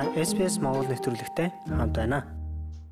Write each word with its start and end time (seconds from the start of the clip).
SPS 0.00 0.56
Монгол 0.64 0.88
нэвтрүүлэгтэй 0.88 1.48
хамт 1.68 1.92
байна. 1.92 2.24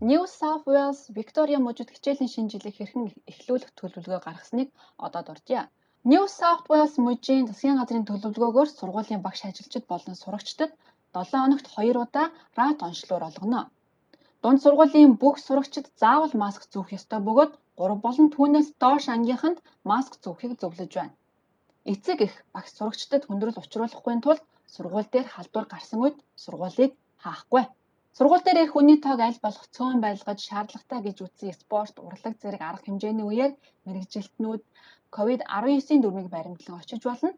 New 0.05 0.29
South 0.29 0.69
Wales 0.69 1.09
Victoria 1.09 1.57
мужид 1.57 1.89
хичээлийн 1.89 2.29
шинэ 2.29 2.53
жилийг 2.53 2.77
хэрхэн 2.77 3.09
эхлүүлэх 3.33 3.73
төлөвлөгөө 3.81 4.21
гаргасныг 4.21 4.69
одоо 5.01 5.23
дуржээ. 5.25 5.65
New 6.05 6.25
South 6.29 6.69
Wales 6.69 7.01
мужийн 7.01 7.49
засгийн 7.49 7.81
газрын 7.81 8.05
төлөвлөгөөгөөр 8.05 8.69
сургуулийн 8.69 9.25
багш 9.25 9.41
ажилчид 9.49 9.89
болон 9.89 10.15
сурагчдад 10.21 10.71
7 11.17 11.33
хоногт 11.33 11.67
2 11.73 11.97
удаа 11.97 12.27
рат 12.59 12.79
онцлогоор 12.89 13.25
олгоно. 13.29 13.61
Дунд 14.43 14.61
сургуулийн 14.63 15.17
бүх 15.23 15.41
сурагчид 15.41 15.87
заавал 15.97 16.33
маск 16.37 16.63
зүүх 16.73 16.93
ёстой 16.99 17.21
бөгөөд 17.25 17.53
3 17.81 18.05
болон 18.05 18.29
түүнээс 18.35 18.69
доош 18.83 19.09
ангийнханд 19.09 19.59
маск 19.91 20.13
зүүхийг 20.23 20.61
зөвлөж 20.61 20.93
байна. 20.99 21.17
Эцэг 21.93 22.19
их 22.27 22.35
багш 22.53 22.71
сурагчдад 22.77 23.23
хүндрэл 23.25 23.61
учруулахгүй 23.63 24.15
тулд 24.21 24.43
сургууль 24.75 25.09
дээр 25.13 25.27
халдвар 25.35 25.67
гарсан 25.73 25.99
үед 26.05 26.17
сургуулийг 26.43 26.93
хаахгүй. 27.25 27.65
Сургууль 28.17 28.45
дээр 28.45 28.59
их 28.65 28.73
хүний 28.75 28.99
тоог 29.05 29.21
аль 29.27 29.45
болох 29.45 29.67
цөөн 29.77 29.99
байлгаж 30.05 30.39
шаардлагатай 30.49 31.01
гэж 31.07 31.17
үзсэн 31.25 31.53
спорт, 31.63 31.95
урлаг 32.07 32.35
зэрэг 32.43 32.63
арга 32.69 32.85
хэмжээний 32.87 33.27
үеэр 33.29 33.53
мэрэгжилтнүүд 33.87 34.63
COVID-19-ийн 35.17 36.03
дүрмийг 36.03 36.29
баримтлан 36.33 36.81
очиж 36.81 37.03
болно. 37.07 37.31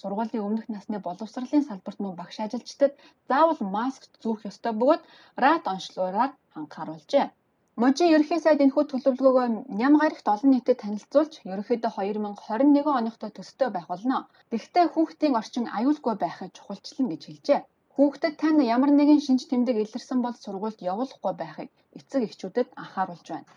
Сургуулийн 0.00 0.46
өмнөх 0.46 0.66
насны 0.70 0.98
боловсролын 1.06 1.64
салбарт 1.66 1.98
мөн 2.00 2.14
багш 2.20 2.36
ажилчдад 2.44 2.92
заавал 3.28 3.60
маск 3.76 4.02
зүүх 4.22 4.40
ёстой 4.50 4.72
бөгөөд 4.80 5.02
рат 5.44 5.64
онцлогоор 5.74 6.16
анхааруулжээ. 6.58 7.26
Можийн 7.82 8.12
ерөнхий 8.14 8.40
сайд 8.42 8.62
энэхүү 8.64 8.84
төлөвлөгөөгөө 8.90 9.46
ням 9.80 9.94
гарагт 10.02 10.26
олон 10.34 10.50
нийтэд 10.52 10.80
танилцуулж 10.82 11.32
ерөнхийдөө 11.52 11.90
2021 11.98 12.98
оныхтой 13.00 13.30
төстэй 13.34 13.68
байх 13.72 13.86
болно. 13.92 14.18
Гэхдээ 14.52 14.86
хүүхдийн 14.90 15.38
орчин 15.40 15.66
аюулгүй 15.78 16.14
байхыг 16.22 16.50
чухалчлан 16.56 17.06
гэж 17.10 17.22
хэлжээ. 17.26 17.60
Хүүхдэд 17.98 18.34
тань 18.42 18.62
ямар 18.76 18.90
нэгэн 18.94 19.20
шинж 19.26 19.42
тэмдэг 19.50 19.76
илэрсэн 19.84 20.18
бол 20.22 20.36
сургуульд 20.42 20.78
явуулахгүй 20.92 21.34
байхыг 21.38 21.68
эцэг 21.98 22.22
эхчүүдэд 22.26 22.68
анхааруулж 22.82 23.26
байна. 23.34 23.50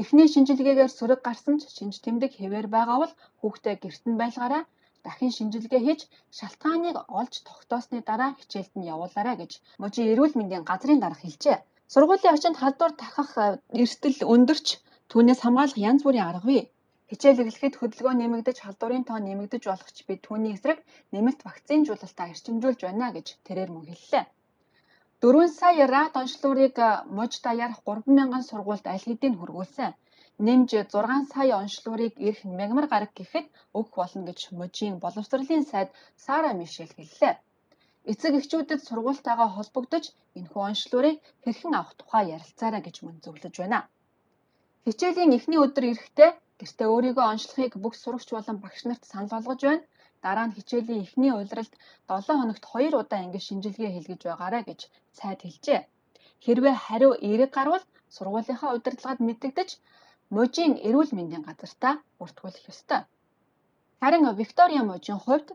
Эхний 0.00 0.28
шинжилгээгээр 0.30 0.90
сөрөг 0.98 1.20
гарсан 1.24 1.56
ч 1.60 1.62
шинж 1.76 1.94
тэмдэг 2.04 2.32
хэвээр 2.36 2.66
байгаа 2.76 2.96
бол 3.00 3.12
хүүхдээ 3.40 3.74
гэрт 3.82 4.04
нь 4.10 4.20
байлгаараа 4.20 4.62
дахин 5.04 5.32
шинжилгээ 5.36 5.80
хийж 5.86 6.00
шалтгааныг 6.38 6.96
олж 7.20 7.34
тогтоосны 7.48 7.98
дараа 8.08 8.30
хичээлд 8.38 8.74
нь 8.76 8.88
явуулаарай 8.92 9.36
гэж 9.40 9.52
Можи 9.82 10.00
эрүүл 10.12 10.34
мэндийн 10.36 10.64
газрын 10.70 11.00
дарга 11.02 11.22
хэлжээ. 11.24 11.58
Сургуулийн 11.92 12.34
орчинд 12.34 12.60
халдвар 12.60 12.92
тахах 13.00 13.32
эрсдэл 13.80 14.18
өндөрч 14.34 14.66
түүнээс 15.10 15.40
хамгаалах 15.42 15.78
янз 15.88 16.00
бүрийн 16.04 16.28
арга 16.30 16.48
бий. 16.50 16.62
Хичээл 17.10 17.42
эхлэхэд 17.42 17.74
хөдөлгөөн 17.76 18.18
нэмэгдэж 18.22 18.56
халдварын 18.62 19.04
тоо 19.08 19.18
нэмэгдэж 19.18 19.62
болох 19.66 19.90
ч 19.96 19.98
бид 20.08 20.20
түүний 20.26 20.54
эсрэг 20.54 20.78
нэмэлт 21.14 21.40
вакцинжуулалтаа 21.46 22.26
эрчимжүүлж 22.32 22.80
байна 22.86 23.06
гэж 23.16 23.26
тэрээр 23.46 23.70
мөн 23.72 23.86
хэллээ. 23.90 24.24
4 25.22 25.48
сая 25.60 25.86
рат 25.94 26.14
онцлогыг 26.22 26.76
э, 26.78 26.90
муж 27.16 27.32
даяарх 27.44 27.78
30000 27.84 28.48
сургуульд 28.50 28.86
аль 28.92 29.06
хэдийн 29.08 29.34
хүргүүлсэн. 29.36 29.90
Нэмж 30.46 30.70
6 30.94 31.34
сая 31.34 31.54
онцлогыг 31.62 32.14
ирэх 32.26 32.42
мягмар 32.58 32.86
гараг 32.92 33.12
гэхэд 33.18 33.46
өгөх 33.78 33.94
болно 34.00 34.22
гэж 34.28 34.40
мужийн 34.58 34.96
боловсролын 35.04 35.64
сайд 35.70 35.88
Сара 36.24 36.50
Мишель 36.58 36.94
хэллээ. 36.96 37.34
Эцэг 38.10 38.32
эхчүүдэд 38.38 38.80
сургуультайгаа 38.88 39.48
холбогдож 39.56 40.04
энэхүү 40.38 40.62
онцлогыг 40.70 41.16
хэрхэн 41.44 41.74
авах 41.76 41.92
тухай 42.00 42.24
ярилцаарай 42.36 42.82
гэж 42.86 42.96
мөн 43.04 43.16
зөвлөж 43.24 43.54
байна. 43.60 43.80
Хичээлийн 44.86 45.36
эхний 45.36 45.60
өдөр 45.64 45.84
эрэхтэй 45.92 46.30
гэртээ 46.60 46.88
өөрийгөө 46.94 47.26
онцлохыг 47.32 47.72
бүх 47.82 47.94
сурагч 48.02 48.28
болон 48.32 48.56
багш 48.64 48.80
нарт 48.88 49.04
санал 49.10 49.32
болгож 49.32 49.60
байна. 49.68 49.84
Дараа 50.24 50.46
нь 50.46 50.56
хичээлийн 50.56 51.04
эхний 51.06 51.32
улиралд 51.40 51.72
7 52.08 52.40
хоногт 52.40 52.64
2 52.72 53.00
удаа 53.02 53.20
ингэж 53.24 53.44
шинжилгээ 53.46 53.90
хийлгэж 53.92 54.20
байгаарай 54.26 54.62
гэж 54.68 54.80
сайд 55.18 55.40
хэлжээ. 55.42 55.80
Хэрвээ 56.44 56.76
хариу 56.86 57.12
эерэг 57.28 57.50
гарвал 57.56 57.84
сургуулийнхаа 58.14 58.70
удирдлагад 58.76 59.20
мэдэгдэж 59.28 59.70
мужийн 60.36 60.74
эрүүл 60.86 61.10
мэндийн 61.16 61.44
газартаа 61.48 61.94
бүртгүүлэх 62.18 62.64
ёстой. 62.72 63.00
Харин 64.00 64.24
Виктория 64.40 64.82
мужийн 64.90 65.20
хувьд 65.24 65.48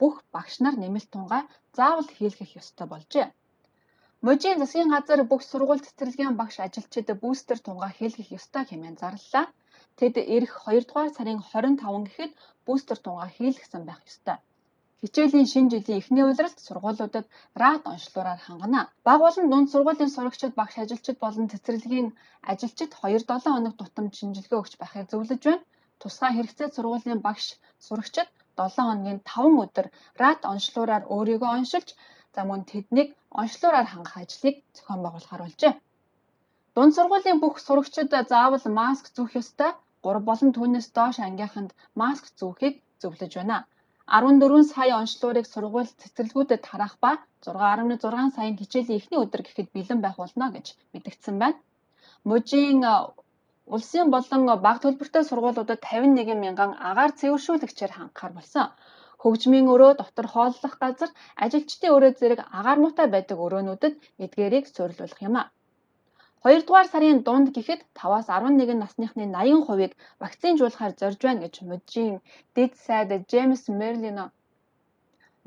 бүх 0.00 0.14
багш 0.34 0.54
нар 0.64 0.76
нэмэлт 0.82 1.08
тунгаа 1.14 1.42
заавал 1.76 2.08
хийлгэх 2.16 2.50
ёстой 2.60 2.86
болжээ. 2.90 3.26
Мужийн 4.26 4.58
засгийн 4.60 4.92
газар 4.94 5.20
бүх 5.30 5.42
сургууль 5.50 5.84
цэцэрлэгийн 5.86 6.34
багш 6.40 6.56
ажилчид 6.66 7.08
бүүстер 7.22 7.58
тунгаа 7.66 7.90
хийлгэх 7.98 8.28
ёстой 8.38 8.64
хэмээн 8.66 8.96
зарлалаа. 9.02 9.46
Тэд 10.00 10.16
эх 10.16 10.52
2 10.64 10.88
дугаар 10.88 11.10
сарын 11.12 11.40
25 11.44 12.08
гэхэд 12.08 12.32
бүүстер 12.64 12.98
тунгаа 13.04 13.28
хийлгэсэн 13.36 13.82
байх 13.86 14.00
ёстой. 14.10 14.38
Хичээлийн 15.00 15.48
шинэ 15.52 15.70
жилийн 15.72 16.00
эхний 16.00 16.24
улиралд 16.24 16.58
сургуулиудад 16.66 17.26
рат 17.62 17.82
онцлогоор 17.92 18.40
хангана. 18.46 18.82
Баг 19.06 19.18
болон 19.24 19.46
дунд 19.50 19.68
сургуулийн 19.72 20.14
сурагчид, 20.14 20.52
багш 20.60 20.74
ажилчид 20.84 21.16
болон 21.24 21.46
цэцэрлэгийн 21.52 22.08
ажилчид 22.52 22.90
2-7 22.96 23.52
хоног 23.54 23.74
тутамд 23.76 24.12
шинжилгээ 24.18 24.60
өгч 24.60 24.72
байхыг 24.80 25.06
зөвлөж 25.10 25.42
байна. 25.46 25.64
Тусгай 26.00 26.30
хэрэгцээ 26.34 26.68
сургуулийн 26.76 27.20
багш, 27.26 27.46
сурагчид 27.86 28.28
7 28.56 28.88
хоногийн 28.88 29.20
5 29.32 29.62
өдөр 29.64 29.86
рат 30.22 30.40
онцлогоор 30.52 31.04
өөрийгөө 31.14 31.50
оншилж 31.58 31.88
за 32.34 32.40
мөн 32.48 32.62
тэднийг 32.70 33.08
онцлогоор 33.40 33.86
хангах 33.90 34.16
ажлыг 34.22 34.56
зохион 34.76 35.00
байгуулахар 35.04 35.42
болжээ. 35.44 35.74
Дунд 36.74 36.92
сургуулийн 36.96 37.38
бүх 37.40 37.54
сурагчид 37.66 38.08
заавал 38.32 38.64
маск 38.78 39.04
зүүх 39.16 39.32
ёстой. 39.42 39.72
3 40.08 40.26
болон 40.28 40.50
түүнээс 40.56 40.88
доош 40.96 41.16
ангийнханд 41.28 41.70
маск 42.00 42.24
зүүхийг 42.38 42.74
зөвлөж 43.02 43.32
байна. 43.38 43.58
14 44.18 44.64
сая 44.74 44.94
онцлогыг 45.02 45.46
сургууль 45.48 45.90
цэцэрлэгүүдэд 46.00 46.60
тараах 46.68 46.94
ба 47.04 47.12
6.6 47.46 48.34
саяын 48.36 48.56
хичээлийн 48.60 48.98
эхний 49.00 49.20
өдөр 49.24 49.42
гэхэд 49.44 49.68
бэлэн 49.74 50.00
байх 50.02 50.16
болно 50.22 50.46
гэж 50.54 50.66
мэдгдсэн 50.92 51.36
байна. 51.42 51.58
Мужийн 52.28 52.82
Улсын 53.74 54.10
болон 54.14 54.42
бага 54.66 54.80
төлбөртэй 54.82 55.24
сургуулиудад 55.26 55.80
51 55.90 56.42
мянган 56.44 56.72
агаар 56.88 57.12
цэвэршүүлэгчээр 57.20 57.92
хангахаар 57.94 58.32
болсон. 58.38 58.66
Хөгжмийн 59.22 59.70
өрөө, 59.72 59.92
дотор 60.00 60.26
хооллох 60.32 60.74
газар, 60.82 61.10
ажилчдын 61.44 61.94
өрөө 61.96 62.12
зэрэг 62.20 62.40
агаар 62.58 62.78
муутай 62.80 63.06
байдаг 63.14 63.38
өрөөнүүдэд 63.44 63.94
эдгээрийг 64.24 64.64
суйрлуулах 64.66 65.20
юм 65.28 65.34
а. 65.40 65.42
2 66.44 66.64
дугаар 66.66 66.88
сарын 66.92 67.18
дунд 67.26 67.46
гэхэд 67.56 67.80
5-аас 67.98 68.28
11 68.32 68.80
насныхны 68.82 69.24
80%-ийг 69.28 69.92
вакцинжуулахаар 70.22 70.92
зорж 71.00 71.20
байна 71.26 71.40
гэж 71.44 71.54
мужийн 71.70 72.16
дэд 72.56 72.72
сайд 72.86 73.10
Джеймс 73.28 73.68
Мерлино 73.68 74.24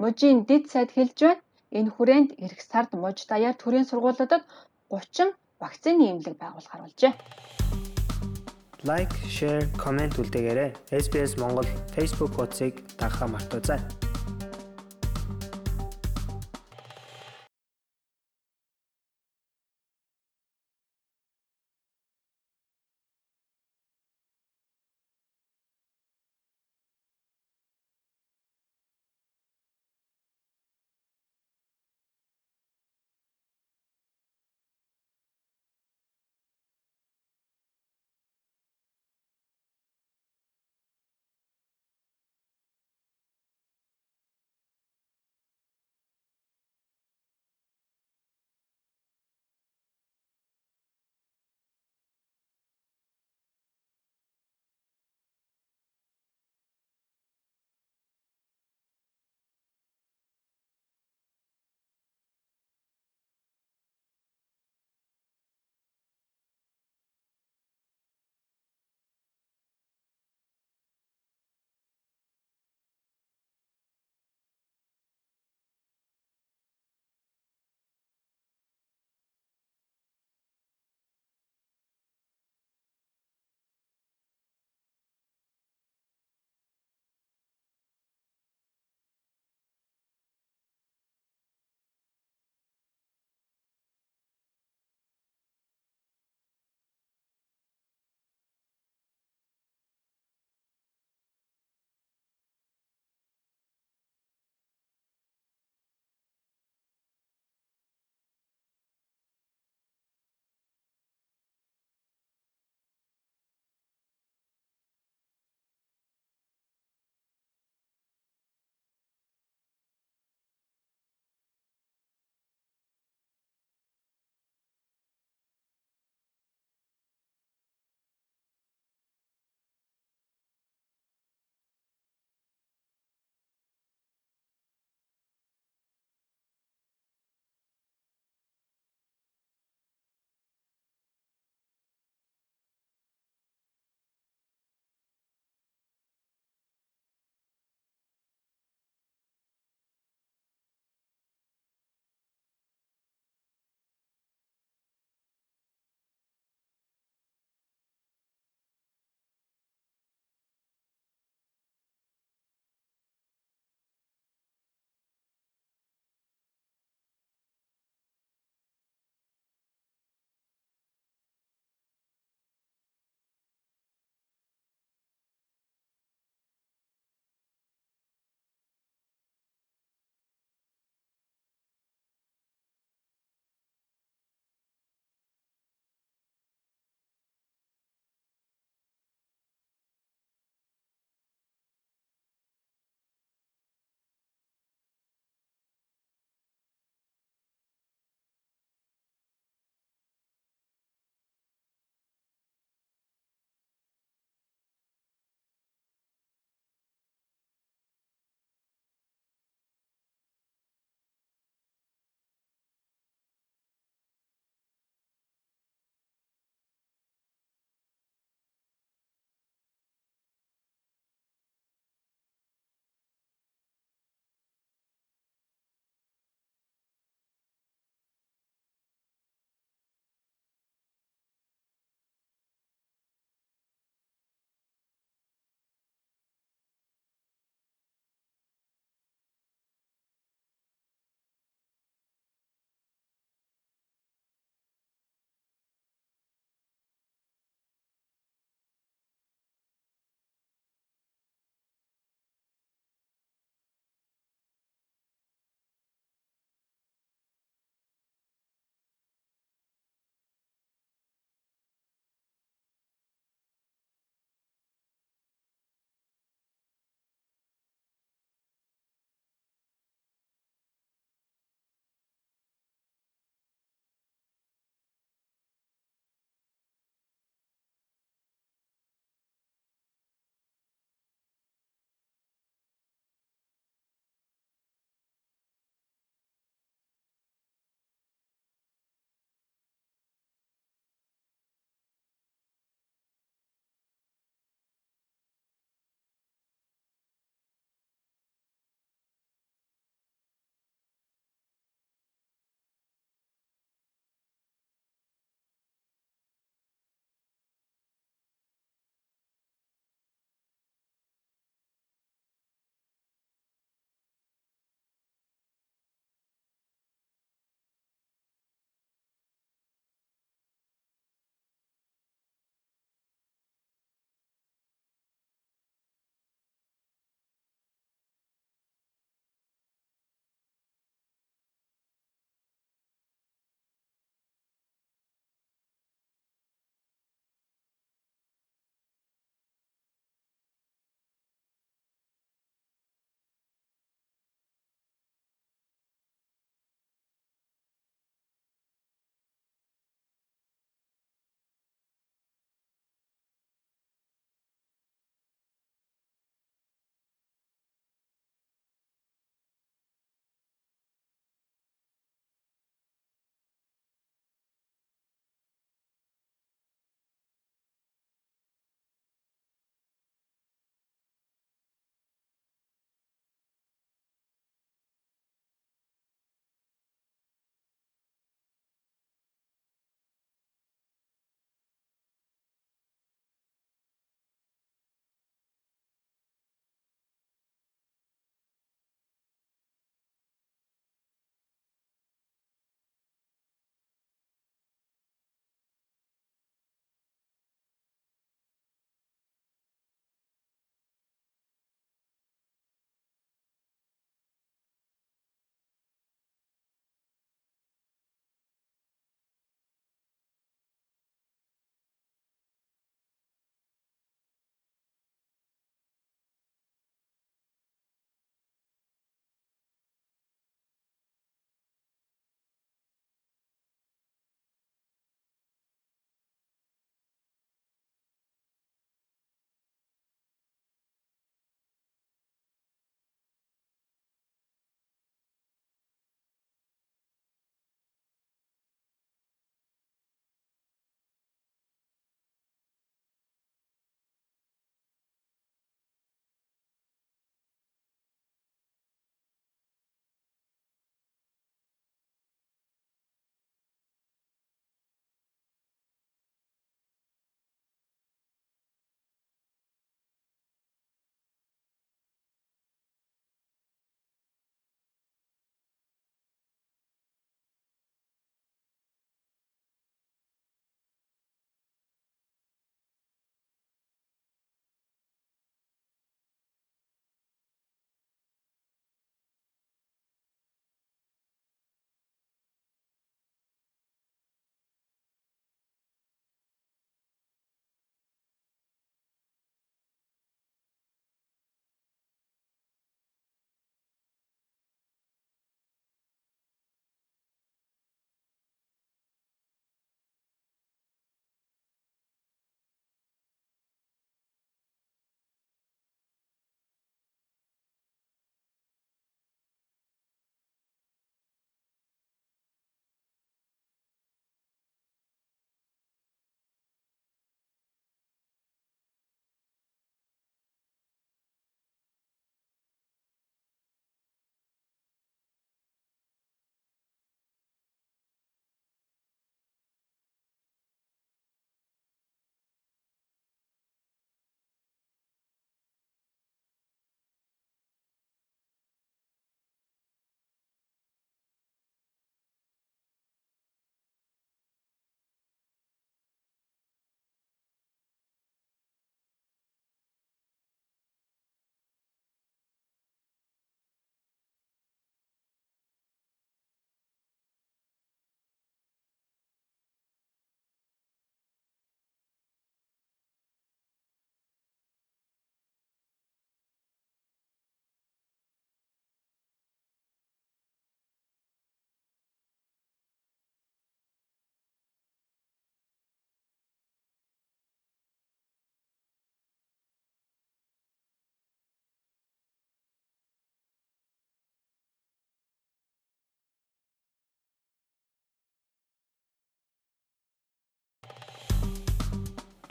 мужийн 0.02 0.38
дэд 0.50 0.64
сайд 0.74 0.90
хэлж 0.94 1.18
байна. 1.26 1.42
Энэ 1.78 1.94
хүрээнд 1.96 2.30
эх 2.46 2.62
сард 2.62 2.92
муж 2.94 3.18
даяар 3.32 3.56
төрийн 3.58 3.90
сургуулиудад 3.90 4.44
30 4.94 5.34
вакцины 5.64 6.04
эмнэлэг 6.12 6.36
байгуулахар 6.38 6.82
болжээ 6.84 7.14
лайк, 8.84 9.12
шеэр, 9.32 9.64
комент 9.80 10.20
үлдээгээрэй. 10.20 10.76
SBS 10.92 11.40
Монгол 11.40 11.68
Facebook 11.96 12.36
хуудсыг 12.36 12.84
дагахаа 13.00 13.28
мартаоцай. 13.32 13.80